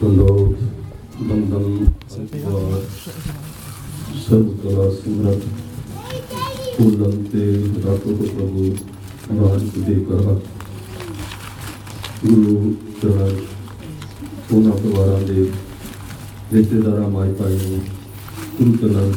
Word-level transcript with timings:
ਲੋਕ 0.00 0.58
ਬੰਦਨ 1.20 1.86
ਸਤਿਵਾਰ 2.08 2.82
ਸਭ 4.18 4.44
ਕਲਾ 4.58 4.88
ਸਿਮਰਤ 4.92 5.42
ਫੁੱਲਨ 6.76 7.24
ਤੇ 7.24 7.46
ਰਾਤੋ 7.84 8.14
ਕੋ 8.14 8.26
ਪ੍ਰਭੂ 8.26 8.66
ਰਾਜ 9.38 9.62
ਦੇ 9.78 9.94
ਕਰ 10.04 10.38
ਗੁਰੂ 12.24 12.74
ਚਰਨ 13.02 13.36
ਉਹਨਾਂ 14.52 14.72
ਪਰਿਵਾਰਾਂ 14.72 15.20
ਦੇ 15.22 15.46
ਰਿਸ਼ਤੇਦਾਰਾਂ 16.52 17.08
ਮਾਈ 17.08 17.32
ਭਾਈ 17.32 17.58
ਨੂੰ 17.62 17.80
ਗੁਰੂ 18.58 18.76
ਚਰਨ 18.78 19.12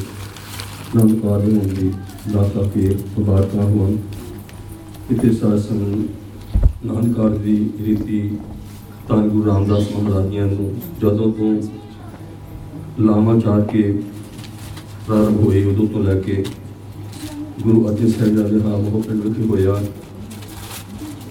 ਨਮਕਾਰ 0.96 1.40
ਹੋਣਗੇ 1.42 1.90
ਦਾਤਾ 2.32 2.68
ਫੇਰ 2.68 2.96
ਮੁਬਾਰਕਾਂ 3.18 3.64
ਹੋਣ 3.64 3.96
ਇਤੇ 5.10 5.32
ਸਾਸਨ 5.32 6.06
ਨਾਨਕਾਰ 6.84 7.38
ਦੀ 7.38 7.56
ਰੀਤੀ 7.80 8.28
ਤਾਂ 9.08 9.16
ਗੁਰੂ 9.16 9.46
ਰਾਮਦਾਸ 9.46 9.86
ਮਹਾਰਾਜੀਆਂ 9.92 10.46
ਨੂੰ 10.46 10.74
ਜਦੋਂ 11.00 11.32
ਤੋਂ 11.32 11.62
ਲਾਮਾ 13.00 13.38
ਚਾਰ 13.38 13.60
ਕੇ 13.60 13.82
ਪ੍ਰਾਰੰਭ 15.06 15.40
ਹੋਏ, 15.40 15.64
ਉਦੋਂ 15.64 15.86
ਤੋਂ 15.86 16.02
ਲੈ 16.02 16.20
ਕੇ 16.20 16.44
ਗੁਰੂ 17.62 17.88
ਅਰਜਨ 17.88 18.08
ਸਾਹਿਬ 18.08 18.48
ਜੀ 18.48 18.58
ਦਾ 18.58 18.76
ਮੋਹ 18.76 19.02
ਪਿੰਡ 19.02 19.22
ਵਿਖੇ 19.22 19.42
ਹੋਇਆ, 19.42 19.82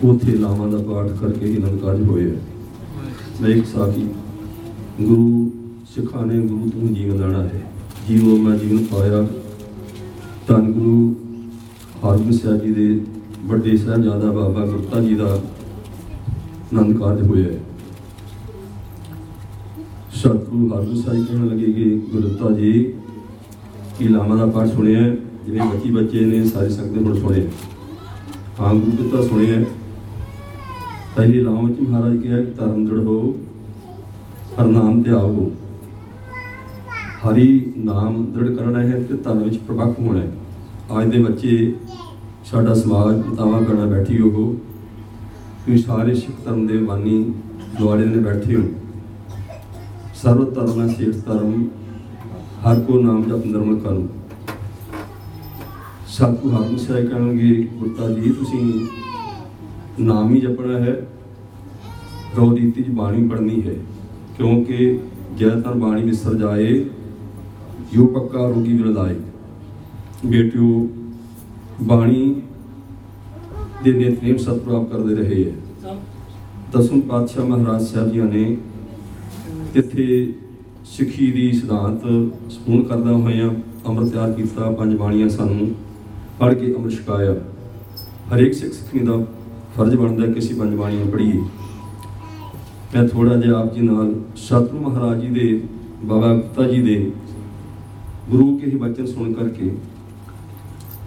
ਉਥੇ 0.03 0.31
ਲਾਵਾਂ 0.31 0.67
ਦਾ 0.67 0.77
ਪਾਠ 0.77 1.09
ਕਰਕੇ 1.21 1.45
ਹੀ 1.45 1.55
ਆਨੰਦ 1.55 1.79
ਕਾਰਜ 1.79 2.01
ਹੋਏ। 2.01 2.31
ਮੈਂ 3.41 3.49
ਇੱਕ 3.49 3.65
ਸਾਖੀ, 3.65 4.07
ਗੁਰੂ 5.01 5.51
ਸਿੱਖਾਂ 5.95 6.25
ਨੇ 6.25 6.39
ਗੁਰੂ 6.39 6.69
ਤੋਂ 6.69 6.87
ਜੀਵਨ 6.87 7.19
ਲੈਣਾ 7.19 7.43
ਹੈ। 7.43 7.61
ਜੀਵੋ 8.07 8.37
ਮੈਂ 8.37 8.57
ਜੀਵਨ 8.57 8.83
ਪਾਇਆ। 8.83 9.27
ਧੰਨ 10.47 10.71
ਗੁਰੂ 10.71 11.15
ਹਰਗੋਬਿੰਦ 12.05 12.33
ਸਾਹਿਬ 12.33 12.65
ਜੀ 12.65 12.73
ਦੇ 12.73 13.01
ਵੱਡੇ 13.45 13.77
ਸਾਹਿਬਜ਼ਾਦਾ 13.77 14.31
ਬਾਬਾ 14.31 14.65
ਗੁਰਤਾ 14.65 15.01
ਜੀ 15.01 15.15
ਦਾ 15.15 15.39
ਆਨੰਦ 16.71 16.97
ਕਾਰਜ 16.99 17.21
ਹੋਇਆ 17.27 17.51
ਹੈ। 17.51 17.59
ਸਤਿਗੁਰੂ 20.13 20.67
ਹਰਗੋਬਿੰਦ 20.67 21.03
ਸਾਹਿਬ 21.05 21.25
ਕਹਿਣ 21.25 21.45
ਲੱਗੇ 21.47 21.71
ਕਿ 21.73 21.89
ਗੁਰਤਾ 22.11 22.51
ਜੀ 22.51 22.71
ਕੀ 23.99 24.07
ਲਾਮਾ 24.07 24.35
ਦਾ 24.35 24.45
ਪਾਠ 24.45 24.67
ਸੁਣਿਆ 24.67 25.01
ਹੈ? 25.01 25.15
ਜਿਵੇਂ 25.45 25.61
ਬੱਚੀ 25.61 25.91
ਬੱਚੇ 25.91 26.25
ਨੇ 26.25 26.43
ਸਾਰੇ 26.45 26.69
ਸੰਗਤ 26.69 26.91
ਨੇ 26.91 27.03
ਹੁਣ 27.03 27.19
ਸੁਣਿਆ 27.19 27.43
ਹਾਂ। 28.59 28.73
ਗੁਰੂ 28.75 28.91
ਪਿਤਾ 28.97 29.21
ਸੁਣਿਆ 29.21 29.63
ਪਹਿਲੀ 31.15 31.39
ਲਾਮ 31.39 31.65
ਵਿੱਚ 31.67 31.79
ਮਹਾਰਾਜ 31.81 32.17
ਕਿਹਾ 32.17 32.37
ਕਿ 32.37 32.51
ਧਰਮ 32.51 32.85
ਦ੍ਰਿੜ 32.85 32.99
ਹੋ 32.99 33.19
ਹਰ 34.59 34.65
ਨਾਮ 34.65 35.01
ਤੇ 35.03 35.11
ਆਵੋ 35.11 35.51
ਹਰੀ 37.25 37.73
ਨਾਮ 37.77 38.25
ਦ੍ਰਿੜ 38.25 38.49
ਕਰਨਾ 38.55 38.81
ਹੈ 38.81 39.01
ਤੇ 39.09 39.17
ਧਨ 39.17 39.43
ਵਿੱਚ 39.43 39.57
ਪ੍ਰਪੱਕ 39.57 39.99
ਹੋਣਾ 39.99 40.19
ਹੈ। 40.19 40.31
ਅੱਜ 40.99 41.11
ਦੇ 41.11 41.23
ਬੱਚੇ 41.23 41.73
ਸਾਡਾ 42.51 42.73
ਸਮਾਜ, 42.73 43.15
ਮਤਾਵਾ 43.27 43.61
ਕਰਨਾ 43.61 43.85
ਬੈਠੀ 43.85 44.21
ਉਹ 44.21 44.55
ਕਿ 45.65 45.77
ਸਾਰੇ 45.77 46.13
ਸਿੱਖ 46.15 46.43
ਧਰਮ 46.45 46.65
ਦੇ 46.67 46.77
ਬਾਨੀ 46.77 47.23
ਦੁਆਲੇ 47.79 48.05
ਨੇ 48.05 48.19
ਬੈਠੇ 48.19 48.55
ਹੋ 48.55 48.61
ਸਰਵ 50.15 50.53
ਧਰਮ 50.53 50.79
ਹੈ, 50.81 50.87
ਸਿੱਖ 50.87 51.15
ਧਰਮ, 51.25 51.67
ਹਰ 52.65 52.79
ਕੋ 52.79 52.99
ਨਾਮ 53.01 53.23
ਜਪ 53.23 53.45
ਨਿਰਮਲ 53.45 53.79
ਕਰੋ 53.79 54.07
ਸਤਿਗੁਰੂ 56.07 56.49
ਹਰਗੋਬਿੰਦ 56.49 56.79
ਸਾਹਿਬ 56.79 57.07
ਕਹਿਣਗੇ 57.09 57.67
ਗੁਰਤਾ 57.73 58.09
ਜੀ, 58.09 58.31
ਤੁਸੀਂ 58.31 58.87
ਨਾਮ 59.99 60.33
ਹੀ 60.33 60.39
ਜਪਣਾ 60.41 60.79
ਹੈ 60.79 60.95
ਰੋ 62.37 62.55
ਰੀਤੀ 62.57 62.83
ਚ 62.83 62.89
ਬਾਣੀ 62.91 63.27
ਪੜਨੀ 63.27 63.61
ਹੈ, 63.61 63.75
ਕਿਉਂਕਿ 64.37 64.99
ਜਦ 65.37 65.61
ਤਨ 65.61 65.79
ਬਾਣੀ 65.79 66.03
ਵਿਸਰ 66.03 66.33
ਜਾਏ 66.35 66.73
ਯੋ 67.93 68.05
ਪੱਕਾ 68.07 68.47
ਰੋਗੀ 68.49 68.73
ਵਿਰਦਾਏ 68.73 69.15
ਬੇਟਿਓ, 70.25 70.87
ਬਾਣੀ 71.83 72.41
ਦੇ 73.83 73.91
ਨਿਤਨੇਮ 73.93 74.37
ਸਤਿ 74.37 74.59
ਕਰਦੇ 74.91 75.15
ਰਹੇ 75.15 75.43
ਹੈ। 75.43 75.95
ਦਸਮ 76.73 77.01
ਪਾਤਸ਼ਾਹ 77.01 77.45
ਮਹਾਰਾਜ 77.45 77.81
ਸਾਹਿਬ 77.83 78.11
ਜੀਆਂ 78.11 78.25
ਨੇ 78.25 78.57
ਇੱਥੇ 79.75 80.33
ਸਿੱਖੀ 80.87 81.31
ਦੀ 81.31 81.51
ਸਿਧਾਂਤ 81.51 82.01
ਸਪੂਰਨ 82.51 82.83
ਕਰਦਾ 82.83 83.11
ਹੋਇਆ 83.11 83.49
ਅੰਮ੍ਰਿਤ 83.87 84.11
ਤਿਆਰ 84.11 84.31
ਕੀਤਾ, 84.31 84.69
ਪੰਜ 84.71 84.95
ਬਾਣੀਆਂ 84.97 85.29
ਸਾਨੂੰ 85.29 85.67
ਪੜ੍ਹ 86.39 86.55
ਕੇ 86.55 86.73
ਅੰਮ੍ਰਿਤ 86.73 86.93
ਛਕਾਇਆ। 86.93 87.35
ਹਰੇਕ 88.33 88.53
ਸਿੱਖ 88.53 88.73
ਸਿੱਖੀ 88.73 88.99
ਦਾ 89.05 89.17
ਫਰਜ਼ 89.77 89.95
ਬਣਦਾ 89.95 90.25
ਕਿ 90.25 90.39
ਅਸੀਂ 90.39 90.55
ਪੰਜ 90.55 90.75
ਬਾਣੀਆਂ 90.75 91.05
ਪੜ੍ਹੀਏ। 91.05 91.41
ਮੈਂ 92.93 93.07
ਥੋੜਾ 93.07 93.35
ਜਿਹਾ 93.35 93.59
ਆਪ 93.59 93.73
ਜੀ 93.75 93.81
ਨਾਲ 93.81 94.13
ਸਤਿਗੁਰੂ 94.37 94.79
ਮਹਾਰਾਜ 94.81 95.21
ਜੀ 95.21 95.27
ਦੇ, 95.29 95.61
ਬਾਬਾ 96.05 96.33
ਗੁਪਤਾ 96.33 96.67
ਜੀ 96.67 96.81
ਦੇ 96.81 97.11
ਗੁਰੂ 98.29 98.57
ਕੇ 98.57 98.71
ਹੀ 98.71 98.75
ਬਚਨ 98.75 99.05
ਸੁਣ 99.05 99.33
ਕਰਕੇ 99.33 99.71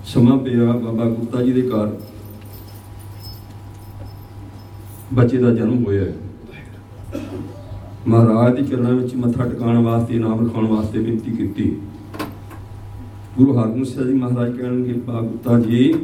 ਸਮਾਂ 0.04 0.36
ਪਿਆ 0.38 0.72
ਬਾਬਾ 0.74 1.04
ਗੁਪਤਾ 1.04 1.42
ਜੀ 1.42 1.52
ਦੇ 1.52 1.62
ਘਰ। 1.62 1.92
ਬੱਚੇ 5.12 5.38
ਦਾ 5.38 5.50
ਜਨਮ 5.50 5.84
ਹੋਇਆ 5.84 6.04
ਹੈ। 6.04 6.14
ਮਹਾਰਾਜ 8.08 8.56
ਦੇ 8.56 8.62
ਚਰਨਾਂ 8.62 8.92
ਵਿੱਚ 8.92 9.14
ਮੱਥਾ 9.14 9.44
ਟਿਕਾਉਣ 9.44 9.78
ਵਾਸਤੇ, 9.78 10.18
ਨਾਮ 10.18 10.46
ਰਖਾਉਣ 10.46 10.66
ਵਾਸਤੇ 10.66 10.98
ਬੇਨਤੀ 10.98 11.30
ਕੀਤੀ। 11.30 11.76
ਗੁਰੂ 13.38 13.58
ਹਰਗੋਬਿੰਦ 13.58 13.86
ਸਾਹਿਬ 13.86 14.08
ਜੀ 14.08 14.14
ਮਹਾਰਾਜ 14.14 14.56
ਕਹਿਣਗੇ 14.56 14.92
ਬਾਬਾ 14.92 15.60
ਜੀ, 15.60 15.94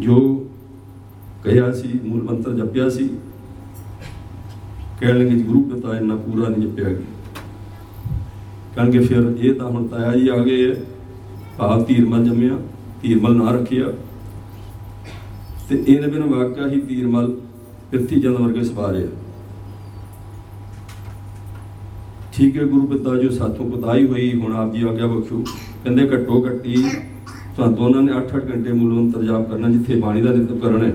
ਜੋ 0.00 0.46
ਕਹਿਆ 1.44 1.72
ਸੀ, 1.72 2.00
ਮੂਲ 2.04 2.22
ਮੰਤਰ 2.22 2.54
ਜਪਿਆ 2.54 2.88
ਸੀ 2.88 3.08
ਕਹਿਣ 5.00 5.18
ਲੱਗੇ 5.18 5.30
ਜੀ, 5.30 5.42
ਗੁਰੂ 5.42 5.62
ਪਿਤਾ 5.62 5.96
ਇੰਨਾ 5.96 6.16
ਪੂਰਾ 6.16 6.48
ਨਹੀਂ 6.48 6.68
ਜਪਿਆ 6.68 6.88
ਕਹਿਣਗੇ, 8.74 8.98
ਫਿਰ 8.98 9.34
ਇਹ 9.38 9.54
ਤਾਂ 9.54 9.66
ਹੁਣ 9.66 9.86
ਤਾਇਆ 9.86 10.12
ਜੀ 10.12 10.28
ਆ 10.28 10.38
ਗਏ 10.38 10.70
ਹੈ। 10.70 10.76
ਭਾਵ 11.58 11.84
ਧੀਰਮਲ 11.84 12.24
ਜੰਮਿਆ 12.24 12.58
ਧੀਰਮਲ 13.02 13.36
ਨਾ 13.36 13.50
ਰੱਖਿਆ। 13.50 13.86
ਤੇ 15.68 15.84
ਇਹਨੇ 15.88 16.06
ਬਿਨ 16.06 16.22
ਵਾਕਿਆ 16.22 16.66
ਹੀ 16.66 16.80
ਧੀਰਮਲ 16.80 17.36
ਪਿਰਥੀ 17.96 18.20
ਜਨ 18.20 18.32
ਵਰਗੇ 18.32 18.62
ਸਵਾਰਿਆ 18.64 19.06
ਠੀਕ 22.32 22.56
ਹੈ 22.56 22.64
ਗੁਰੂ 22.64 22.86
ਪਿਤਾ 22.86 23.14
ਜੋ, 23.16 23.28
ਸਾਥੋਂ 23.30 23.68
ਕੁਤਾਈ 23.70 24.06
ਹੋਈ, 24.06 24.32
ਹੁਣ 24.40 24.54
ਆਪ 24.54 24.72
ਜੀ 24.72 24.82
ਆਗਿਆ 24.82 25.06
ਬਖਸ਼ੂ। 25.06 25.42
ਕਹਿੰਦੇ 25.84 26.08
ਘੱਟੋ 26.08 26.42
ਘੱਟੀ 26.46 26.82
ਤਾਂ 27.56 27.66
ਉਹਨਾਂ 27.66 28.02
ਨੇ 28.02 28.12
8-8 28.12 28.40
ਘੰਟੇ 28.50 28.72
ਮੂਲ 28.72 28.92
ਮੰਤਰ 28.92 29.22
ਜਾਪ 29.22 29.48
ਕਰਨਾ, 29.50 29.68
ਜਿੱਥੇ 29.68 29.96
ਬਾਣੀ 30.00 30.22
ਦਾ 30.22 30.32
ਨਿਤਨ 30.32 30.58
ਕਰਨਾ 30.58 30.84
ਹੈ। 30.84 30.92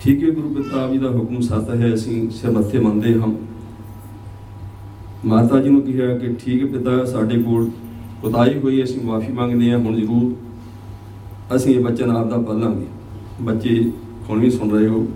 ਠੀਕ 0.00 0.22
ਹੈ 0.24 0.30
ਗੁਰੂ 0.30 0.54
ਪਿਤਾ 0.54 0.82
ਆਪ 0.84 0.92
ਜੀ 0.92 0.98
ਦਾ 0.98 1.10
ਹੁਕਮ 1.10 1.40
ਸੱਤ 1.40 1.70
ਹੈ, 1.70 1.94
ਅਸੀਂ 1.94 2.30
ਸਿਰ 2.30 2.50
ਮੱਥੇ 2.50 2.78
ਮੰਨਦੇ 2.78 3.14
ਹਾਂ। 3.14 3.28
ਮਾਤਾ 5.26 5.60
ਜੀ 5.60 5.68
ਨੂੰ 5.68 5.82
ਕਿਹਾ 5.82 6.16
ਕਿ 6.18 6.34
ਠੀਕ 6.40 6.62
ਹੈ 6.62 6.66
ਪਿਤਾ, 6.68 7.04
ਸਾਡੇ 7.04 7.42
ਕੋਲ 7.42 7.70
ਕੁਤਾਈ 8.22 8.58
ਹੋਈ, 8.58 8.82
ਅਸੀਂ 8.82 9.00
ਮਾਫੀ 9.04 9.32
ਮੰਗਦੇ 9.32 9.70
ਹਾਂ, 9.72 9.78
ਹੁਣ 9.78 9.96
ਜ਼ਰੂਰ 9.96 11.56
ਅਸੀਂ 11.56 11.74
ਇਹ 11.74 11.84
ਬਚਨ 11.84 12.10
ਆਪ 12.10 12.30
ਦਾ 12.30 12.38
ਪਾਲਾਂਗੇ। 12.38 12.86
ਬੱਚੇ 13.42 13.90
ਹੁਣ 14.30 14.40
ਵੀ 14.40 14.50
ਸੁਣ 14.50 14.70
ਰਹੇ 14.70 14.86
ਹੋ। 14.86 15.08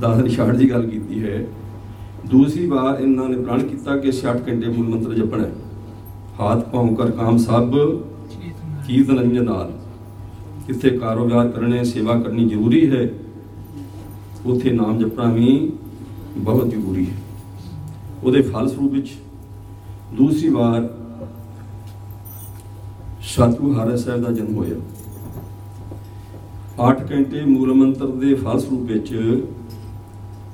ਦਾਸ 0.00 0.22
ਨਿਸ਼ਾਨ 0.22 0.56
ਦੀ 0.56 0.70
ਗੱਲ 0.70 0.90
ਕੀਤੀ 0.90 1.24
ਹੈ। 1.24 1.46
ਦੂਸਰੀ 2.30 2.66
ਵਾਰ 2.66 3.00
ਇਹਨਾਂ 3.00 3.28
ਨੇ 3.28 3.36
ਪ੍ਰਣ 3.36 3.62
ਕੀਤਾ 3.62 3.96
ਕਿ 3.96 4.12
60 4.12 4.36
ਘੰਟੇ 4.48 4.68
ਮੂਲ 4.68 4.88
ਮੰਤਰ 4.88 5.14
ਜਪਣਾ 5.14 5.44
ਹੈ। 5.44 5.52
ਹਾਥ 6.40 6.68
ਪਾਉ 6.68 6.94
ਕਰ 6.94 7.10
ਕਾਮ 7.10 7.36
ਸਭ, 7.38 7.74
ਕੀਰਤਨ 8.86 9.20
ਅੰਜਨ 9.20 9.44
ਨਾਲ। 9.44 9.72
ਕਿੱਥੇ 10.66 10.90
ਕਾਰੋਬਾਰ 10.90 11.48
ਕਰਨੇ, 11.48 11.84
ਸੇਵਾ 11.84 12.20
ਕਰਨੀ 12.20 12.48
ਜ਼ਰੂਰੀ 12.48 12.90
ਹੈ, 12.90 13.08
ਉਥੇ 14.46 14.70
ਨਾਮ 14.70 14.98
ਜਪਣਾ 14.98 15.32
ਵੀ 15.32 15.72
ਬਹੁਤ 16.36 16.70
ਜ਼ਰੂਰੀ 16.70 17.06
ਹੈ। 17.06 17.16
ਉਹਦੇ 18.24 18.42
ਫਲ 18.42 18.68
ਸਰੂਪ 18.68 18.92
ਵਿੱਚ 18.92 19.12
ਦੂਸਰੀ 20.14 20.48
ਵਾਰ 20.48 20.88
ਸਤਿਗੁਰੂ 23.22 23.72
ਹਰਿ 23.74 23.96
ਸਾਹਿਬ 23.96 24.22
ਦਾ 24.22 24.32
ਜਨਮ 24.32 24.54
ਹੋਇਆ। 24.54 24.76
8 26.88 26.92
ਘੰਟੇ 27.12 27.44
ਮੂਲ 27.44 27.72
ਮੰਤਰ 27.74 28.06
ਦੇ 28.06 28.34
ਫਲਸਰੂਪ 28.34 28.80
ਵਿੱਚ 28.82 29.14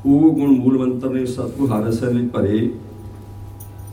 ਉਹ 0.06 0.34
ਗੁਣ 0.34 0.50
ਮੂਲ 0.50 0.78
ਮੰਤਰ 0.78 1.10
ਨੇ 1.10 1.26
ਸਤਿਗੁਰੂ 1.26 1.72
ਹਰਿ 1.72 1.92
ਸਾਹਿਬ 1.92 2.14
ਵਿੱਚ 2.14 2.32
ਭਰੇ 2.32 2.70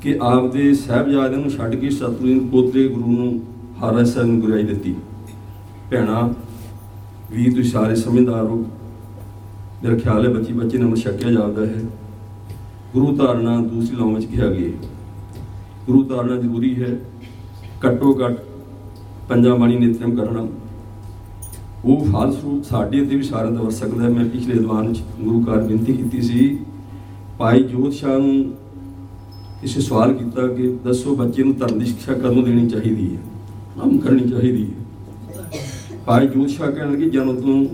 ਕਿ 0.01 0.17
ਆਪਦੇ 0.21 0.73
ਸਾਹਿਬਜ਼ਾਦਿਆਂ 0.73 1.39
ਨੂੰ 1.39 1.49
ਛੱਡ 1.49 1.75
ਕੇ 1.75 1.89
ਸਤਿਗੁਰੂ 1.89 2.33
ਦੇ 2.33 2.39
ਪੋਤਰੇ 2.39 2.87
ਗੁਰੂ 2.87 3.11
ਨੂੰ 3.11 3.41
ਹਰਿ 3.81 4.05
ਸਾਹਿਬ 4.05 4.27
ਨੂੰ 4.27 4.39
ਗੁਰਿਆਈ 4.39 4.63
ਦਿੱਤੀ। 4.63 4.95
ਭੈਣਾ 5.91 6.33
ਵੀ 7.31 7.49
ਤੁਸੀਂ 7.51 7.71
ਸਾਰੇ 7.71 7.95
ਸਮਝਦਾਰ 7.95 8.45
ਹੋ। 8.45 8.55
ਮੇਰਾ 9.83 9.97
ਖਿਆਲ 9.97 10.25
ਹੈ 10.25 10.33
ਬੱਚੀ 10.33 10.53
ਬੱਚੇ 10.53 10.77
ਨੂੰ 10.77 10.97
ਛਕਿਆ 10.97 11.31
ਜਾਂਦਾ 11.31 11.65
ਹੈ। 11.65 11.81
ਗੁਰੂ 12.93 13.15
ਧਾਰਨਾ 13.15 13.57
ਦੂਸਰੀ 13.61 13.95
ਲਾਉਂ 13.95 14.15
ਵਿੱਚ 14.15 14.25
ਕਿਹਾ 14.25 14.47
ਗਿਆ 14.47 14.71
ਗੁਰੂ 15.85 16.03
ਧਾਰਨਾ 16.03 16.35
ਜ਼ਰੂਰੀ 16.35 16.83
ਹੈ। 16.83 16.97
ਘੱਟੋ 17.87 18.17
ਘੱਟ 18.25 18.37
ਪੰਜਾਂ 19.29 19.55
ਬਾਣੀ 19.55 19.77
ਨਿਤਨੇਮ 19.77 20.15
ਕਰਨਾ। 20.15 20.47
ਉਹ 21.85 22.05
ਫਲਸਰੂਪ 22.05 22.63
ਸਾਡੇ 22.63 23.05
ਤੇ 23.05 23.15
ਵੀ 23.15 23.23
ਸਾਰਿਆਂ 23.23 23.51
ਦਾ 23.51 23.61
ਵਰ 23.61 23.71
ਸਕਦਾ 23.71 24.09
ਮੈਂ 24.09 24.25
ਪਿਛਲੇ 24.25 24.53
ਦੀਵਾਨ 24.53 24.87
ਵਿੱਚ 24.87 24.99
ਗੁਰੂ 25.21 25.43
ਘਰ 25.43 25.61
ਬੇਨਤੀ 25.61 25.93
ਕੀਤੀ 25.93 26.21
ਸੀ। 26.21 26.57
ਭਾਈ 27.37 27.63
ਜੋਤ 27.63 27.93
ਸ਼ਾਹ 27.93 28.19
ਨੂੰ 28.19 28.53
ਕਿਸੇ 29.61 29.81
ਸਵਾਲ 29.81 30.13
ਕੀਤਾ 30.13 30.47
ਕਿ 30.47 30.77
ਦੱਸੋ 30.85 31.15
ਬੱਚੇ 31.15 31.43
ਨੂੰ 31.43 31.55
ਧਰਮ 31.55 31.79
ਦੀ 31.79 31.85
ਸਿੱਖਿਆ 31.85 32.15
ਕਦੋਂ 32.15 32.43
ਦੇਣੀ 32.43 32.69
ਚਾਹੀਦੀ 32.69 33.15
ਹੈ? 33.15 33.21
ਹਮ 33.85 33.97
ਕਰਨੀ 33.97 34.29
ਚਾਹੀਦੀ 34.29 34.67
ਹੈ। 34.67 34.83
ਭਾਈ 36.05 36.27
ਜੋਤ 36.27 36.49
ਸ਼ਾਹ 36.49 36.71
ਕਹਿਣ 36.71 36.91
ਲੱਗੇ, 36.91 37.09
ਜਨਮ 37.09 37.35
ਤੋਂ 37.35 37.65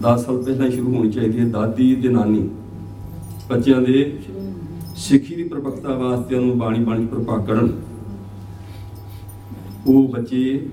10 0.00 0.24
ਸਾਲ 0.24 0.42
ਪਹਿਲਾਂ 0.42 0.70
ਸ਼ੁਰੂ 0.70 0.94
ਹੋਣੀ 0.94 1.10
ਚਾਹੀਦੀ 1.10 1.38
ਹੈ 1.38 1.44
ਦਾਦੀ 1.44 1.94
ਤੇ 1.94 2.08
ਨਾਨੀ। 2.08 2.48
ਬੱਚਿਆਂ 3.50 3.82
ਦੇ 3.82 4.18
ਸਿੱਖੀ 4.96 5.34
ਦੀ 5.34 5.42
ਪ੍ਰਪੱਕਤਾ 5.42 5.94
ਵਾਸਤੇ 5.94 6.36
ਉਹਨੂੰ 6.36 6.58
ਬਾਣੀ 6.58 6.84
ਬਾਣੀ 6.84 7.06
ਪ੍ਰਪਾਕ 7.06 7.46
ਕਰਨ। 7.46 7.72
ਉਹ 9.86 10.08
ਬੱਚੇ 10.08 10.66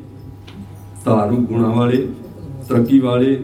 ਧਾਰਮਿਕ 1.06 1.40
ਗੁਣਾਂ 1.40 1.70
ਵਾਲੇ 1.70 2.08
ਤਰੱਕੀ 2.70 3.00
ਵਾਲੇ 3.00 3.42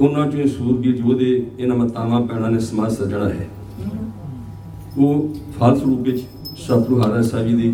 ਉਹਨਾਂ 0.00 0.26
ਚੋਂ 0.30 0.40
ਇਹ 0.40 0.46
ਸੂਰਬੀਰ 0.46 0.96
ਯੋਧੇ 0.96 1.46
ਇਹਨਾਂ 1.58 1.76
ਮਤਾਵਾਂ 1.76 2.20
ਪੈਣਾ 2.20 2.48
ਨੇ 2.48 2.58
ਸਮਾਜ 2.58 2.92
ਸਜਣਾ 2.92 3.28
ਹੈ। 3.28 3.48
ਉਹ 4.98 5.34
ਫਲ 5.58 5.80
ਸਰੂਪ 5.80 6.00
ਵਿੱਚ 6.00 6.22
ਸਤਿਗੁਰੂ 6.56 7.00
ਹਰਿ 7.00 7.22
ਸਾਹਿਬ 7.22 7.48
ਜੀ 7.48 7.54
ਦੀ 7.56 7.72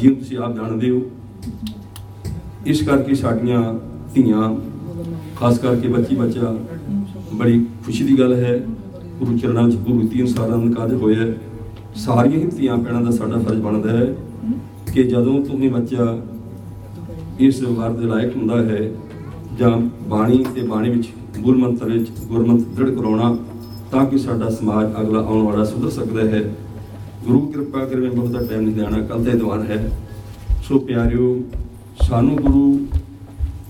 ਜਿਵੇਂ 0.00 0.16
ਤੁਸੀਂ 0.16 0.38
ਆਪ 0.38 0.56
ਜਾਣਦੇ 0.56 0.90
ਹੋ। 0.90 1.00
ਇਸ 2.66 2.82
ਕਰਕੇ 2.82 3.14
ਸਾਡੀਆਂ 3.14 3.74
ਧੀਆਂ, 4.14 4.56
ਖਾਸ 5.36 5.58
ਕਰਕੇ 5.58 5.88
ਬੱਚੀ 5.88 6.16
ਬੱਚਾ, 6.16 6.56
ਬੜੀ 7.34 7.66
ਖੁਸ਼ੀ 7.86 8.04
ਦੀ 8.04 8.18
ਗੱਲ 8.18 8.34
ਹੈ। 8.34 8.66
ਗੁਰੂ 9.18 9.38
ਚਰਨਾਂ 9.38 9.62
ਵਿੱਚ 9.62 9.76
ਗੁਰੂ 9.76 10.00
ਰੀਤੀ 10.00 10.18
ਅਨੁਸਾਰ 10.18 10.74
ਕਾਜ 10.76 10.94
ਹੋਇਆ 10.94 11.32
ਸਾਰੀਆਂ 11.94 12.38
ਹੀ 12.38 12.46
ਧੀਆਂ 12.46 12.76
ਭੈਣਾਂ 12.76 13.00
ਦਾ 13.00 13.10
ਸਾਡਾ 13.10 13.38
ਫਰਜ਼ 13.38 13.60
ਬਣਦਾ 13.60 13.90
ਹੈ 13.90 14.14
ਕਿ 14.94 15.02
ਜਦੋਂ 15.02 15.44
ਤੁਸੀਂ 15.44 15.70
ਬੱਚਾ 15.70 16.18
ਇਸ 17.40 17.62
ਵਾਰ 17.62 17.90
ਦੇ 17.90 18.06
ਲਾਇਕ 18.06 18.36
ਹੁੰਦਾ 18.36 18.62
ਹੈ 18.62 18.90
ਜਾਂ 19.58 19.78
ਬਾਣੀ 20.08 20.44
ਤੇ 20.54 20.62
ਬਾਣੀ 20.62 20.90
ਵਿੱਚ 20.90 21.08
ਮੂਲ 21.38 21.56
ਮੰਤਰ 21.56 21.84
ਵਿੱਚ 21.84 22.10
ਗੁਰਮਤਿ 22.24 22.64
ਦ੍ਰਿੜ 22.64 22.90
ਕਰਾਉਣਾ 22.90 23.36
ਤਾਂ 23.90 24.06
ਕਿ 24.06 24.18
ਸਾਡਾ 24.18 24.50
ਸਮਾਜ 24.50 24.92
ਅਗਲਾ 25.00 25.20
ਆਉਣ 25.20 25.42
ਵਾਲਾ 25.42 25.64
ਸੁਧਰ 25.64 25.90
ਸਕਦਾ 25.90 26.20
ਹੈ। 26.20 26.54
ਗੁਰੂ 27.26 27.40
ਕਿਰਪਾ 27.40 27.84
ਕਰਕੇ 27.84 28.00
ਮੈਂ 28.00 28.10
ਬਹੁਤਾ 28.10 28.44
ਟਾਈਮ 28.44 28.60
ਨਹੀਂ 28.60 28.76
ਲੈਣਾ 28.76 28.98
ਕੱਲ 28.98 29.24
ਤੇ 29.24 29.30
ਦੀਵਾਨ 29.30 29.62
ਹੈ। 29.62 30.00
ਸੋ 30.68 30.78
ਪਿਆਰਿਓ, 30.78 31.42
ਸਾਨੂੰ 32.00 32.36
ਗੁਰੂ 32.36 32.86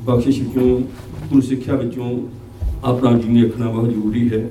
ਬਖਸ਼ਿਸ਼ 0.04 0.40
ਵਿੱਚੋਂ, 0.40 0.80
ਗੁਰੂ 1.28 1.40
ਸਿੱਖਿਆ 1.40 1.76
ਵਿੱਚੋਂ 1.76 2.22
ਆਪਣਾ 2.84 3.18
ਜੀਵਨ 3.18 3.44
ਰੱਖਣਾ 3.44 3.70
ਬਹੁਤ 3.70 3.88
ਜ਼ਰੂਰੀ 3.88 4.32
ਹੈ। 4.32 4.50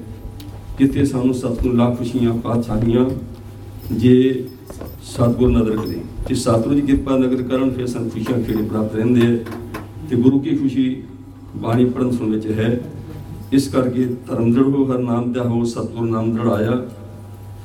ਜਿੱਥੇ 0.80 1.06
ਸਾਨੂੰ 1.06 1.34
ਸਤਿਗੁਰ 1.34 1.74
ਲਾ 1.74 1.96
ਖੁਸ਼ੀਆਂ 1.96 2.34
ਪਾਤਸ਼ਾਹੀਆਂ 2.34 3.06
ਜੇ 3.92 4.46
ਸਤਿਗੁਰ 5.04 5.50
ਨਜ਼ਰ 5.50 5.78
ਕਰੇ। 5.78 6.02
ਜੇ 6.30 6.36
ਸਤਿਗੁਰ 6.36 6.74
ਦੀ 6.74 6.82
ਕਿਰਪਾ 6.82 7.18
ਨਜ਼ਰ 7.18 7.44
ਕਰਨ, 7.44 7.72
ਫਿਰ 7.72 7.88
ਸਾਨੂੰ 7.88 8.10
ਖੁਸ਼ੀਆਂ 8.10 8.44
ਖੇੜੇ 8.44 8.64
ਪ੍ਰਾਪਤ 8.64 8.96
ਰਹਿੰਦੇ 8.96 9.22
ਹੈ। 9.22 9.40
ਤੇ 10.10 10.16
ਗੁਰੂ 10.16 10.40
ਕੀ 10.40 10.56
ਖੁਸ਼ੀ 10.56 11.04
ਬਾਣੀ 11.58 11.86
ਪੜਨ 11.86 12.12
ਸੁਣ 12.12 12.30
ਵਿੱਚ 12.32 12.48
ਹੈ। 12.60 12.70
ਇਸ 13.54 13.68
ਕਰਕੇ 13.68 14.06
ਧਰਮ 14.28 14.52
ਦ੍ਰਿੜ 14.54 14.66
ਹੋ 14.66 14.84
ਹਰ 14.86 15.00
ਨਾਮ 15.00 15.32
ਦਾ 15.34 15.44
ਹੋ, 15.44 15.64
ਸਤਿਗੁਰ 15.66 16.10
ਨਾਮ 16.10 16.32
ਦ੍ਰਿੜ 16.34 16.48
ਆਇਆ 16.50 16.82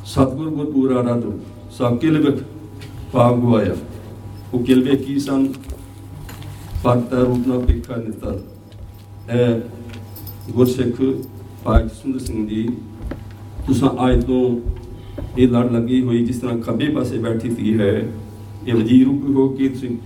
ਸਤਿਗੁਰ 0.06 0.50
ਗੁਰ 0.50 0.70
ਪੂਰਾ 0.72 1.02
ਰਾਤੋ 1.04 1.32
ਸਭ 1.78 1.98
ਕਿਲਵਕ 1.98 2.42
ਪਾਪ 3.12 3.36
ਗਵਾਇਆ 3.36 3.74
ਉਹ 4.54 4.64
ਕਿਲਵੇ 4.64 4.96
ਕੀ 4.96 5.18
ਸਨ 5.18 5.46
ਪਰਤਾ 6.84 7.18
ਰੂਪ 7.18 7.46
ਨਾਲ 7.48 7.58
ਪਿੱਖਾ 7.58 7.96
ਨਿਤਰ 7.96 8.40
ਇਹ 9.32 10.52
ਗੁਰਸਿੱਖ 10.52 11.00
ਭਾਈ 11.64 11.88
ਸੁੰਦਰ 11.94 12.18
ਸਿੰਘ 12.18 12.46
ਜੀ, 12.48 12.68
ਤੁਸਾਂ 13.66 13.90
ਅੱਜ 14.08 14.24
ਤੋਂ 14.24 14.44
ਇਹ 15.38 15.48
ਲੜ 15.48 15.70
ਲੱਗੀ 15.72 16.00
ਹੋਈ 16.02 16.24
ਜਿਸ 16.26 16.38
ਤਰ੍ਹਾਂ 16.38 16.58
ਖੱਬੇ 16.58 16.88
ਪਾਸੇ 16.94 17.18
ਬੈਠੀ 17.18 17.48
ਧੀ 17.48 17.78
ਹੈ, 17.78 17.92
ਇਹ 18.66 18.74
ਵਜ਼ੀਰ 18.74 19.04
ਰੂਪ 19.06 19.28
ਹੋ 19.36 19.48
ਕੇ 19.48 19.68
ਤੁਸੀਂ 19.68 19.96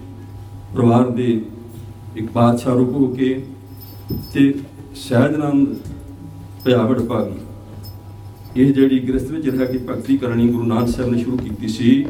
ਪਰਿਵਾਰ 0.75 1.11
ਦੇ 1.11 1.41
ਇੱਕ 2.17 2.31
ਬਾਦਸ਼ਾਹ 2.35 2.75
ਰੂਪ 2.75 2.93
ਹੋ 2.93 3.07
ਕੇ 3.09 3.35
ਤੇ 4.35 4.55
ਸਹਿਜਨੰਦ 4.95 5.69
ਭਿਆਵੜ 6.65 7.01
ਭਾਗੀ। 7.01 8.63
ਇਹ 8.63 8.75
ਜਿਹੜੀ 8.75 8.99
ਗ੍ਰਸਤ 9.09 9.31
ਵਿੱਚ 9.31 9.49
ਰਹਿ 9.49 9.67
ਕੇ 9.67 9.79
ਭਗਤੀ 9.79 10.17
ਕਰਨੀ 10.17 10.49
ਗੁਰੂ 10.49 10.67
ਨਾਨਕ 10.67 10.89
ਸਾਹਿਬ 10.89 11.13
ਨੇ 11.13 11.19
ਸ਼ੁਰੂ 11.19 11.37
ਕੀਤੀ 11.37 11.69
ਸੀ, 11.69 12.07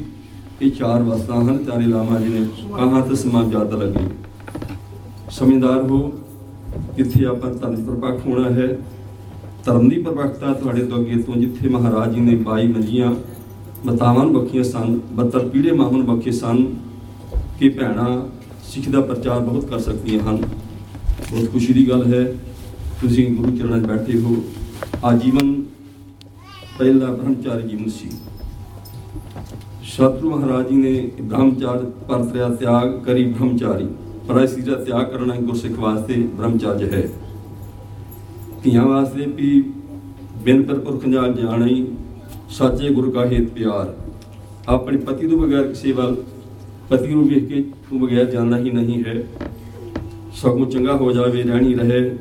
ਇਹ 0.62 0.70
ਚਾਰ 0.70 1.02
ਵਸਤਾਂ 1.02 1.40
ਹਨ 1.42 1.64
ਚਾਰੇ 1.64 1.86
ਲਾਮਾ 1.86 2.20
ਜੀ 2.20 2.28
ਨੇ 2.28 2.46
ਕਹਾਂ 2.76 3.02
ਤੇ 3.02 3.14
ਸਮਾਂ 3.14 3.44
ਜ਼ਿਆਦਾ 3.44 3.76
ਲੱਗੇ। 3.76 4.06
ਸਮਝਦਾਰ 5.30 5.82
ਹੋ 5.82 6.12
ਕਿੱਥੇ 6.96 7.24
ਆਪਾਂ 7.24 7.54
ਧਰਮ 7.54 7.74
ਦੀ 7.74 7.82
ਪ੍ਰਪੱਖ 7.82 8.26
ਹੋਣਾ 8.26 8.50
ਹੈ। 8.50 8.78
ਧਰਮ 9.64 9.88
ਦੀ 9.88 10.02
ਪ੍ਰਪੱਖਤਾ 10.02 10.52
ਤੁਹਾਡੇ 10.52 10.84
ਤੋਂ 10.84 10.98
ਅੱਗੇ 10.98 11.22
ਤੋਂ 11.22 11.34
ਜਿੱਥੇ 11.34 11.68
ਮਹਾਰਾਜ 11.68 12.14
ਜੀ 12.14 12.20
ਨੇ 12.20 12.36
22 12.36 12.68
ਮੰਜੀਆਂ, 12.68 13.14
ਮਤਾਵਾਂ 13.86 14.24
ਨੂੰ 14.24 14.32
ਬਖੀਆਂ 14.34 14.64
ਸਨ 14.64 15.00
72 15.14 15.48
ਪੀੜੇ 15.48 15.72
ਮਾਮਨ 15.72 16.02
ਬਖੇ 16.02 16.30
ਸਨ, 16.30 16.64
ਕਿ 17.58 17.68
ਭੈਣਾਂ 17.68 18.28
ਸਿੱਖ 18.64 18.88
ਦਾ 18.88 19.00
ਪ੍ਰਚਾਰ 19.00 19.40
ਬਹੁਤ 19.40 19.64
ਕਰ 19.64 19.78
ਸਕਦੀਆਂ 19.78 20.20
ਹਨ। 20.20 20.38
ਬਹੁਤ 21.30 21.50
ਖੁਸ਼ੀ 21.52 21.72
ਦੀ 21.72 21.88
ਗੱਲ 21.88 22.04
ਹੈ, 22.06 22.24
ਤੁਸੀਂ 23.00 23.26
ਗੁਰੂ 23.36 23.56
ਚਰਨਾਂ 23.56 23.78
'ਚ 23.80 23.86
ਬੈਠੇ 23.86 24.18
ਹੋ। 24.20 24.36
ਆਜੀਵਨ 25.04 25.52
ਪਹਿਲਾ 26.78 27.06
ਬ੍ਰਹਮਚਾਰੀ 27.06 27.68
ਜੀਵਨ 27.68 27.88
ਸੀ। 27.90 28.08
ਸਤਿਗੁਰੂ 29.84 30.30
ਮਹਾਰਾਜ 30.30 30.68
ਜੀ 30.68 30.76
ਨੇ 30.76 31.10
ਬ੍ਰਹਮਚਾਰ 31.20 31.84
ਪਰਤਿਆ 32.08 32.48
ਤਿਆਗ 32.50 32.92
ਕਰੀ 33.04 33.24
ਬ੍ਰਹਮਚਾਰੀ, 33.24 33.86
ਪਰ 34.28 34.38
ਦਾ 34.62 34.74
ਤਿਆਗ 34.76 35.10
ਕਰਨਾ 35.10 35.34
ਗੁਰਸਿੱਖ 35.36 35.78
ਵਾਸਤੇ 35.78 36.14
ਬ੍ਰਹਮਚਾਰਜ 36.36 36.94
ਹੈ। 36.94 37.08
ਧੀਆਂ 38.62 38.84
ਵਾਸਤੇ 38.84 39.26
ਵੀ 39.26 39.60
ਬਿਨ 40.44 40.62
ਪਰ 40.62 40.78
ਪੁਰਖ 40.78 41.04
ਜਾਣੀ 41.06 41.86
ਸੱਚੇ 42.50 42.88
ਗੁਰ 42.90 43.10
ਕਾ 43.10 43.24
ਹੇਤ 43.26 43.48
ਪਿਆਰ। 43.50 43.94
ਆਪਣੇ 44.68 44.98
ਪਤੀ 44.98 45.28
ਤੋਂ 45.28 45.38
ਬਗੈਰ 45.38 45.62
ਕਿਸੇ 45.62 45.92
ਵੱਲ, 45.92 46.16
ਪਤੀ 46.88 47.14
ਨੂੰ 47.14 47.28
ਵੇਖ 47.28 47.48
ਕੇ 47.48 47.62
ਤੂੰ 47.90 48.00
ਬਗੈਰ 48.00 48.24
ਜਾਣਾ 48.24 48.58
ਹੀ 48.58 48.70
ਨਹੀਂ 48.70 49.02
ਹੈ। 49.04 49.22
ਸਗੋਂ 50.36 50.66
ਚੰਗਾ 50.66 50.94
ਹੋ 50.96 51.10
ਜਾਵੇ, 51.12 51.42
ਰਹਿਣੀ 51.42 51.74
ਰਹੇ, 51.74 52.16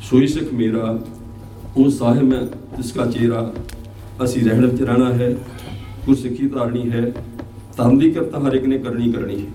ਸੋਈ 0.00 0.26
ਸਿੱਖ 0.26 0.52
ਮੇਰਾ, 0.54 0.98
ਉਹ 1.76 1.88
ਸਾਹਿਬ 1.90 2.32
ਹੈ 2.32 2.40
ਜਿਸ 2.76 2.92
ਦਾ 2.92 3.06
ਚਿਹਰਾ 3.06 3.52
ਅਸੀਂ 4.24 4.42
ਰਹਿਣ 4.44 4.66
ਵਿੱਚ 4.66 4.82
ਰਹਿਣਾ 4.82 5.12
ਹੈ 5.12 5.30
ਕੁਝ 6.06 6.18
ਸਿੱਖੀ 6.18 6.48
ਧਾਰਨੀ 6.48 6.90
ਹੈ, 6.90 7.02
ਧਰਮ 7.76 7.98
ਦੀ 7.98 8.10
ਕਰਤਾ 8.10 8.38
ਹਰ 8.40 8.54
ਇੱਕ 8.54 8.66
ਨੇ 8.66 8.78
ਕਰਨੀ 8.78 9.12
ਕਰਨੀ 9.12 9.36
ਹੈ। 9.36 9.46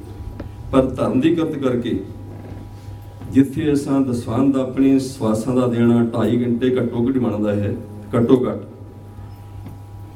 ਪਰ 0.71 0.85
ਧਰਮ 0.87 1.19
ਦੀ 1.21 1.33
ਕਰਤ 1.35 1.57
ਕਰਕੇ 1.57 1.99
ਜਿੱਥੇ 3.31 3.71
ਅਸਾਂ 3.73 3.99
ਦਸਵੰਦ 4.01 4.57
ਆਪਣੇ 4.57 4.97
ਸਵਾਸਾਂ 4.99 5.55
ਦਾ 5.55 5.67
ਦੇਣਾ 5.67 6.03
2.5 6.13 6.41
ਘੰਟੇ 6.43 6.75
ਘੱਟੋ 6.75 7.07
ਘੱਟ 7.07 7.17
ਬਣਦਾ 7.17 7.53
ਹੈ, 7.53 7.73
ਘੱਟੋ 8.15 8.43
ਘੱਟ, 8.45 8.65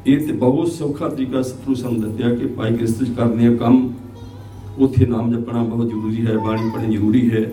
ਇਹ 0.08 0.26
ਤੇ 0.28 0.34
ਬਹੁਤ 0.34 0.72
ਸੌਖਾ 0.72 1.10
ਤਰੀਕਾ 1.10 1.42
ਸਤਿਗੁਰੂ 1.42 1.76
ਸਾਨੂੰ 1.76 2.02
ਦੱਸਿਆ 2.02 2.34
ਕਿ 2.36 2.48
ਭਾਈ 2.48 2.76
ਕ੍ਰਿਸਤ 2.76 3.04
ਚ 3.04 3.16
ਕਰਨੇ 3.18 3.56
ਕੰਮ, 3.56 3.90
ਉੱਥੇ 4.80 5.06
ਨਾਮ 5.06 5.32
ਜਪਣਾ 5.32 5.64
ਬਹੁਤ 5.64 5.88
ਜ਼ਰੂਰੀ 5.88 6.26
ਹੈ, 6.28 6.38
ਬਾਣੀ 6.38 6.70
ਪੜ੍ਹਨੀ 6.70 6.96
ਜ਼ਰੂਰੀ 6.96 7.30
ਹੈ। 7.32 7.46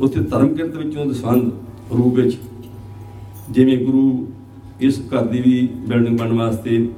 ਉੱਥੇ 0.00 0.20
ਧਰਮ 0.20 0.54
ਕਿਰਤ 0.54 0.76
ਵਿੱਚੋਂ 0.76 1.06
ਦਸਵੰਦ 1.06 1.50
ਰੂਪ 1.92 2.14
ਵਿੱਚ 2.14 2.36
ਜਿਵੇਂ 3.50 3.76
ਗੁਰੂ 3.86 4.26
ਇਸ 4.80 5.00
ਘਰ 5.00 5.26
ਦੀ 5.26 5.40
ਵੀ 5.40 5.68
ਬਿਲਡਿੰਗ 5.88 6.18
ਬਣਨ 6.18 6.32
ਵਾਸਤੇ 6.32 6.88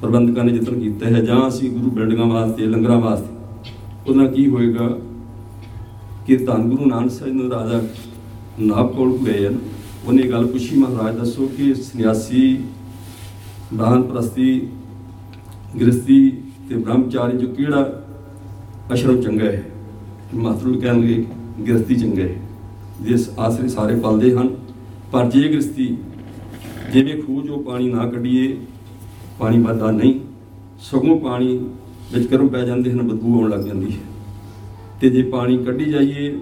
ਪ੍ਰਬੰਧਕਾਂ 0.00 0.44
ਨੇ 0.44 0.52
ਯਤਨ 0.52 0.80
ਕੀਤਾ 0.80 1.06
ਹੈ 1.06 1.20
ਜਾਂ 1.20 1.48
ਅਸੀਂ 1.48 1.70
ਗੁਰੂ 1.70 1.90
ਬਿਲਡਿੰਗਾਂ 1.90 2.26
ਵਾਸਤੇ, 2.26 2.66
ਲੰਗਰਾਂ 2.66 3.00
ਵਾਸਤੇ, 3.00 3.70
ਉਹਦਾ 4.08 4.26
ਕੀ 4.26 4.48
ਹੋਏਗਾ 4.48 4.88
ਕਿ 6.26 6.36
ਧੰਨ 6.36 6.68
ਗੁਰੂ 6.70 6.86
ਨਾਨਕ 6.86 7.10
ਸਾਹਿਬ 7.10 7.34
ਨੂੰ 7.34 7.50
ਰਾਜਾ 7.50 7.80
ਨਾਭ 8.60 8.92
ਕੋਲ 8.92 9.16
ਗਏ 9.18 9.46
ਹਨ। 9.46 9.58
ਉਹਨੇ 10.06 10.22
ਗੱਲ 10.22 10.46
ਪੁੱਛੀ, 10.46 10.76
ਮਹਾਰਾਜ, 10.76 11.16
ਦੱਸੋ 11.16 11.46
ਕਿ 11.46 11.74
ਸੰਨਿਆਸੀ 11.74 12.58
ਦਾਨ 13.78 14.02
ਪ੍ਰਸਤੀ 14.02 14.68
ਗ੍ਰਸਤੀ 15.80 16.30
ਤੇ 16.68 16.74
ਬ੍ਰਹਮਚਾਰੀ 16.74 17.38
ਜੋ 17.38 17.46
ਕਿਹੜਾ 17.46 18.02
ਅਸ਼ਰਮ 18.92 19.20
ਚੰਗਾ 19.20 19.44
ਹੈ? 19.44 19.62
ਮਾਤਰੂ 20.34 20.80
ਕਹਿਣਗੇ 20.80 21.24
ਗ੍ਰਸਤੀ 21.68 21.94
ਚੰਗਾ 21.94 22.22
ਜਿਸ 23.00 23.30
ਆਸਰੇ 23.38 23.68
ਸਾਰੇ 23.68 23.94
ਪਲਦੇ 23.94 24.32
ਹਨ। 24.32 24.48
ਪਰ 25.12 25.30
ਜੇ 25.30 25.48
ਗ੍ਰਸਤੀ 25.48 25.96
ਜਿਵੇਂ 26.92 27.22
ਖੂਹ 27.22 27.42
ਚੋਂ 27.42 27.62
ਪਾਣੀ 27.62 27.90
ਨਾ 27.90 28.06
ਕੱਢੀਏ, 28.06 28.56
ਪਾਣੀ 29.38 29.58
ਵੱਧਦਾ 29.58 29.90
ਨਹੀਂ, 29.90 30.20
ਸਗੋਂ 30.80 31.20
ਪਾਣੀ 31.20 31.58
ਵਿੱਚ 32.14 32.26
ਕਰਮ 32.26 32.48
ਪੈ 32.48 32.64
ਜਾਂਦੇ 32.66 32.92
ਹਨ, 32.92 33.02
ਬਦਬੂ 33.02 33.40
ਆਉਣ 33.40 33.50
ਲੱਗ 33.50 33.60
ਜਾਂਦੀ 33.60 33.92
ਹੈ। 33.92 33.98
ਤੇ 35.00 35.10
ਜੇ 35.10 35.22
ਪਾਣੀ 35.22 35.64
ਕੱਢੀ 35.64 35.84
ਜਾਈਏ, 35.84 36.38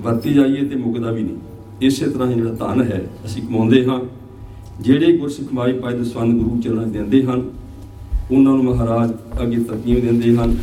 ਵਰਤੀ 0.00 0.32
ਜਾਈਏ, 0.32 0.64
ਤੇ 0.64 0.76
ਮੁੱਕਦਾ 0.76 1.10
ਵੀ 1.10 1.22
ਨਹੀਂ। 1.22 1.36
ਇਸੇ 1.82 2.06
ਤਰ੍ਹਾਂ 2.06 2.28
ਹੀ 2.28 2.34
ਜਿਹੜਾ 2.34 2.52
ਧਨ 2.52 2.82
ਹੈ, 2.82 3.08
ਅਸੀਂ 3.24 3.42
ਕਮਾਉਂਦੇ 3.42 3.84
ਹਾਂ। 3.84 4.00
ਜਿਹੜੇ 4.80 5.16
ਗੁਰਸਿੱਖ 5.16 5.52
ਮਾਈ 5.52 5.72
ਪਾਈ 5.72 5.98
ਦਸਵੰਦ 5.98 6.42
ਗੁਰੂ 6.42 6.60
ਚਰਨਾਂ 6.60 6.84
'ਚ 6.84 6.88
ਦਿੰਦੇ 6.88 7.22
ਹਨ, 7.22 7.50
ਉਹਨਾਂ 8.32 8.52
ਨੂੰ 8.52 8.64
ਮਹਾਰਾਜ 8.64 9.12
ਅੱਗੇ 9.42 9.56
ਤਰਕੀਬ 9.56 10.00
ਦਿੰਦੇ 10.00 10.36
ਹਨ। 10.36 10.56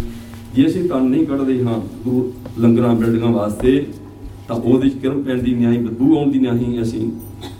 ਜੇ 0.55 0.65
ਅਸੀਂ 0.65 0.89
ਧਨ 0.89 1.03
ਨਹੀਂ 1.03 1.25
ਕੱਢਦੇ 1.25 1.63
ਹਾਂ 1.63 1.79
ਗੁਰੂ 2.05 2.31
ਲੰਗਰਾਂ, 2.59 2.95
ਬਿਲਡਿੰਗਾਂ 2.95 3.31
ਵਾਸਤੇ, 3.31 3.85
ਤਾਂ 4.47 4.55
ਉਹਦੇ 4.55 4.89
'ਚ 4.89 4.93
ਕਿਰਮ 4.93 5.23
ਪੈਣ 5.23 5.39
ਦੀ 5.39 5.53
ਨਿਆਈ, 5.53 5.77
ਬਦਬੂ 5.77 6.17
ਆਉਣ 6.17 6.31
ਦੀ 6.31 6.39
ਨਹੀਂ 6.39 6.81
ਅਸੀਂ 6.81 7.11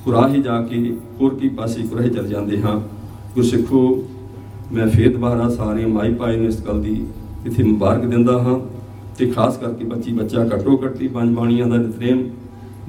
ਕੁਰਾਹੇ 0.05 0.41
ਜਾ 0.41 0.61
ਕੇ 0.61 0.95
ਹੋਰ 1.21 1.35
ਕੀ 1.35 1.49
ਪਾਸੇ 1.49 1.81
ਕੁਰਾਹੇ 1.81 2.09
ਚਲ 2.09 2.27
ਜਾਂਦੇ 2.27 2.61
ਹਾਂ। 2.61 2.81
ਗੁਰਸਿੱਖੋ, 3.35 4.03
ਮੈਂ 4.73 4.87
ਫੇਰ 4.87 5.11
ਦੁਬਾਰਾ 5.13 5.49
ਸਾਰੇ 5.49 5.85
ਮਾਈ 5.85 6.13
ਪਾਈ 6.13 6.37
ਨੂੰ 6.37 6.45
ਇਸ 6.45 6.61
ਗੱਲ 6.61 6.81
ਦੀ 6.81 7.05
ਇੱਥੇ 7.45 7.63
ਮੁਬਾਰਕ 7.63 8.05
ਦਿੰਦਾ 8.05 8.37
ਹਾਂ 8.39 8.59
ਤੇ 9.17 9.29
ਖਾਸ 9.29 9.57
ਕਰਕੇ 9.57 9.83
ਬੱਚੀ, 9.83 10.11
ਬੱਚਾ 10.11 10.45
ਘੱਟੋ 10.45 10.81
ਘੱਟੀ 10.85 11.07
ਪੰਜ 11.07 11.35
ਬਾਣੀਆਂ 11.35 11.67
ਦਾ 11.67 11.77
ਨਿਤਨੇਮ, 11.77 12.29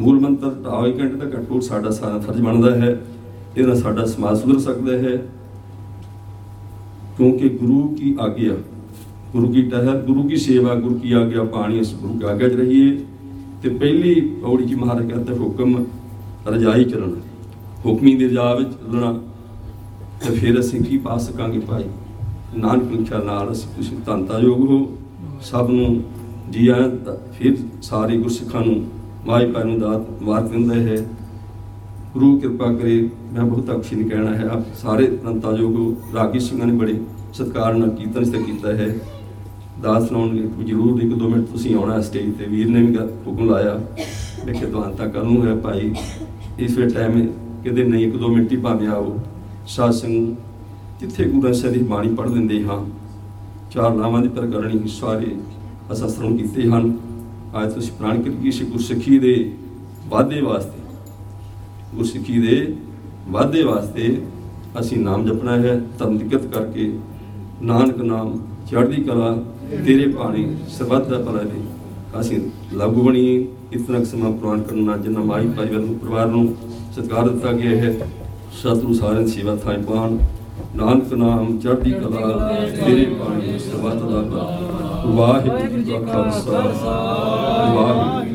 ਮੂਲ 0.00 0.20
ਮੰਤਰ 0.20 0.50
ਢਾਈ 0.50 0.92
ਘੰਟੇ 0.92 1.26
ਦਾ 1.26 1.38
ਘੱਟੋ 1.38 1.60
ਸਾਡਾ 1.60 1.90
ਸਾਰਾ 1.90 2.18
ਫਰਜ਼ 2.18 2.42
ਬਣਦਾ 2.42 2.76
ਹੈ। 2.76 3.00
ਇਹਦੇ 3.56 3.66
ਨਾਲ 3.66 3.76
ਸਾਡਾ 3.76 4.04
ਸਮਾਜ 4.04 4.38
ਸੁਧਰ 4.38 4.58
ਸਕਦਾ 4.58 4.92
ਹੈ। 4.92 5.16
ਕਿਉਂਕਿ 7.16 7.48
ਗੁਰੂ 7.48 7.88
ਕੀ 7.88 8.16
ਆਗਿਆ 8.20 8.54
ਗੁਰੂ 9.34 9.52
ਕੀ 9.52 9.62
ਟਹਿਰ 9.62 10.02
ਗੁਰੂ 10.02 10.22
ਕੀ 10.22 10.36
ਸੇਵਾ, 10.36 10.74
ਗੁਰੂ 10.74 10.94
ਕੀ 10.94 11.12
ਆਗਿਆ 11.12 11.44
ਪਾਣੀ 11.44 11.78
ਇਸ 11.78 11.94
ਗੁਰੂ 11.94 12.18
ਕੀ 12.18 12.26
ਆਗਿਆ 12.26 12.48
ਚ 12.48 12.52
ਰਹੀਏ। 12.52 13.04
ਤੇ 13.62 13.68
ਪਹਿਲੀ 13.68 14.20
ਪੌੜੀ 14.20 14.64
ਜੀ 14.64 14.74
ਮਹਾਰਾਜ 14.74 15.10
ਕਹਿੰਦੇ 15.10 15.38
ਹੁਕਮ 15.38 15.84
ਰਜਾਈ 16.46 16.84
ਚੱਲਣਾ। 16.84 17.16
ਹੁਕਮੀ 17.86 18.14
ਦੀ 18.14 18.26
ਰਜਾ 18.26 18.54
ਵਿੱਚ 18.54 18.68
ਚੱਲਣਾ। 18.68 19.20
ਤੇ 20.26 20.34
ਫਿਰ 20.34 20.60
ਅਸੀਂ 20.60 20.80
ਕੀ 20.80 20.98
ਪਾ 20.98 21.18
ਸਕਾਂਗੇ 21.18 21.58
ਭਾਈ? 21.58 21.84
ਨਾਨਕ 22.56 22.92
ਲਿਖਿਆ 22.92 23.18
ਨਾਲ 23.18 23.52
ਅਸੀਂ 23.52 23.68
ਤੁਸੀਂ 23.76 23.96
ਧੰਤਾ 24.06 24.38
ਯੋਗ 24.38 24.60
ਹੋ। 24.60 24.98
ਸਭ 25.40 25.70
ਨੂੰ 25.70 26.02
ਜੀ 26.50 26.68
ਆਇਆਂ 26.68 26.88
ਦਾ- 26.88 27.32
ਫਿਰ 27.32 27.56
ਸਾਰੇ 27.82 28.18
ਗੁਰਸਿੱਖਾਂ 28.18 28.60
ਨੂੰ 28.60 28.86
ਮਾਈ 29.26 29.52
ਪਾਈ 29.52 29.64
ਨੂੰ 29.64 29.80
ਦਾਤ 29.80 30.22
ਵਾਰ 30.22 30.42
ਦਿੰਦਾ 30.42 30.74
ਹੈ 30.74 31.06
ਗੁਰੂ 32.14 32.38
ਕਿਰਪਾ 32.38 32.72
ਕਰੇ, 32.72 33.10
ਮੈਂ 33.32 33.44
ਬਹੁਤ 33.44 33.70
ਅਕਸ਼ੀ 33.70 33.96
ਨਹੀਂ 33.96 34.10
ਕਹਿਣਾ 34.10 34.34
ਹੈ, 34.34 34.48
ਆਪ 34.48 34.62
ਸਾਰੇ 34.74 35.06
ਧੰਤਾ 35.06 35.52
ਯੋਗ 35.52 35.94
ਰਾਗੀ 36.14 36.38
ਸਿੰਘਾਂ 36.38 36.66
ਨੇ 36.66 36.72
ਬੜੇ 36.72 37.00
ਸਤਿਕਾਰ 37.32 37.74
ਨਾਲ 37.74 37.90
ਕੀਰਤਨ 37.90 38.20
ਇਸ 38.20 38.30
ਕੀਤਾ 38.30 38.68
ਹੈ। 38.68 38.96
ਦਾਸ 39.82 40.08
ਸੁਣਾਉਣਗੇ 40.08 40.64
ਜਰੂਰ 40.64 41.00
ਇੱਕ 41.02 41.12
ਦੋ 41.14 41.28
ਮਿੰਟ 41.28 41.46
ਤੁਸੀਂ 41.48 41.74
ਆਉਣਾ 41.76 42.00
ਸਟੇਜ 42.00 42.34
ਤੇ। 42.38 42.44
ਵੀਰ 42.44 42.68
ਨੇ 42.68 42.82
ਵੀ 42.82 42.96
ਹੁਕਮ 42.96 43.50
ਲਾਇਆ 43.50 43.80
ਮੈਂ 44.46 44.54
ਕਿ 44.54 44.66
ਦਵਾਂਤਾ 44.66 45.06
ਕਰੂੰ 45.06 45.60
ਭਾਈ। 45.60 45.92
ਇਸ 46.58 46.76
ਵੇ 46.78 46.88
ਟਾਈਮ 46.88 47.26
ਕਿਤੇ 47.64 47.84
ਨਹੀਂ, 47.84 48.06
ਇੱਕ 48.06 48.16
ਦੋ 48.16 48.28
ਮਿੰਟ 48.28 48.52
ਹੀ 48.52 48.56
ਭਾਵੇਂ 48.56 48.88
ਆਓ। 48.88 49.18
ਸਾਧ 49.66 49.90
ਸੰਗ 49.92 50.34
ਜਿੱਥੇ 51.00 51.24
ਗੁਰੂ 51.24 51.40
ਗ੍ਰੰਥ 51.42 51.54
ਸਾਹਿਬ 51.54 51.74
ਦੀ 51.74 51.82
ਬਾਣੀ 51.82 52.14
ਪੜ੍ਹ 52.14 52.30
ਲੈਂਦੇ 52.30 52.62
ਹਾਂ, 52.64 52.84
ਚਾਰ 53.70 53.94
ਨਾਵਾਂ 53.94 54.22
ਦੀ 54.22 54.28
ਪ੍ਰਕਰਣੀ 54.28 54.88
ਸਾਰੇ 54.88 55.36
ਅਸਾਂ 55.92 56.30
ਕੀਤੇ 56.36 56.68
ਹਨ। 56.68 56.96
ਅੱਜ 57.62 57.72
ਤੁਸੀਂ 57.72 57.92
ਪ੍ਰਾਣ 57.92 58.22
ਕਰੀ 58.22 58.50
ਸੀ 58.52 58.64
ਗੁਰਸਿੱਖੀ 58.64 59.18
ਦੇ 59.18 59.34
ਵਾਧੇ 60.08 60.40
ਵਾਸਤੇ। 60.40 60.82
ਗੁਰਸਿੱਖੀ 61.94 62.38
ਦੇ 62.38 62.74
ਵਾਧੇ 63.28 63.62
ਵਾਸਤੇ 63.62 64.16
ਅਸੀਂ 64.80 64.98
ਨਾਮ 64.98 65.24
ਜਪਣਾ 65.26 65.56
ਹੈ, 65.56 65.80
ਧਰਮ 65.98 66.18
ਦਿੱਕਤ 66.18 66.46
ਕਰਕੇ। 66.46 66.92
ਨਾਨਕ 67.62 68.00
ਨਾਮ 68.02 68.38
ਚੜ੍ਹਦੀ 68.70 69.02
ਕਲਾ, 69.04 69.36
ਤੇਰੇ 69.86 70.06
ਬਾਣੀ, 70.08 70.46
ਸਰਬੱਤ 70.68 71.08
ਦਾ 71.08 71.18
ਭਲਾ 71.18 71.42
ਦੇ 71.42 71.60
ਅਸੀਂ 72.20 72.38
ਲਾਗੂ 72.74 73.02
ਬਣੀਏ। 73.02 73.46
ਇਤਨਾ 73.72 73.98
ਕੁ 73.98 74.04
ਸਮਾਂ 74.04 74.30
ਪ੍ਰਵਾਨ 74.32 74.60
ਕਰਨਾ 74.62 74.96
ਜਿੰਨਾ 74.96 75.20
ਮਾਈ 75.24 75.46
ਭਾਈਵਾਲ 75.56 75.80
ਨੂੰ 75.80 75.94
ਪਰਿਵਾਰ 75.98 76.26
ਨੂੰ 76.26 76.54
ਸਤਿਕਾਰ 76.94 77.28
ਦਿੱਤਾ 77.28 77.52
ਗਿਆ 77.52 77.76
ਹੈ, 77.82 77.92
ਸਤਿਗੁਰੂ 78.52 78.94
ਸਾਰਿਆਂ 78.94 79.22
ਦੀ 79.22 79.30
ਸੇਵਾ 79.30 79.56
ਥਾਂ 79.64 79.78
ਪਾਣ 79.88 80.18
ਨਾਨਕ 80.76 81.12
ਨਾਮ 81.14 81.58
ਚੜ੍ਹਦੀ 81.58 81.90
ਕਲਾ, 81.92 82.68
ਤੇਰੇ 82.76 83.04
ਪਾਣੀ 83.18 83.58
ਸਰਬੱਤ 83.58 84.02
ਦਾ 84.02 84.22
ਭਲਾ 84.22 84.44
ਵਾਹਿਗੁਰੂ 85.14 85.82
ਜੀ 85.82 85.92
ਕਾ 85.92 85.98
ਖਾਲਸਾ। 86.02 86.60
ਵਾਹਿਗੁਰੂ 87.74 88.33